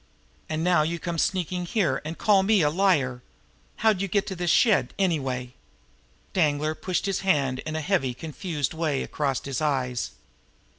[0.49, 3.21] And now you come sneaking here and call me a liar!
[3.85, 5.53] How'd you get to this shed, anyway?"
[6.33, 10.09] Danglar pushed his hand in a heavy, confused way across his eyes.